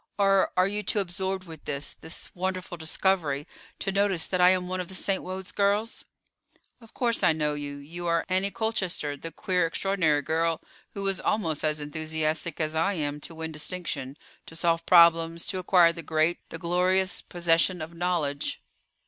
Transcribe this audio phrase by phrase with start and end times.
[0.17, 3.45] "Or are you too absorbed with this—this wonderful discovery,
[3.77, 5.21] to notice that I am one of the St.
[5.21, 6.05] Wode's girls."
[6.79, 10.59] "Of course I know you; you are Annie Colchester, the queer, extraordinary girl
[10.95, 14.17] who was almost as enthusiastic as I am to win distinction,
[14.47, 18.59] to solve problems, to acquire the great, the glorious possession of knowledge."